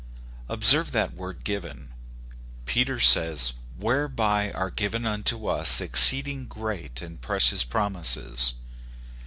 BSERVE 0.49 0.89
that 0.93 1.13
word 1.13 1.45
''givenr 1.45 1.89
Peter 2.65 2.99
says," 2.99 3.53
Whereby 3.77 4.51
are 4.51 4.71
given 4.71 5.05
unto 5.05 5.45
us 5.45 5.79
ex 5.79 6.01
ceeding 6.09 6.47
great 6.47 7.03
and 7.03 7.21
precious 7.21 7.63
promises." 7.63 8.55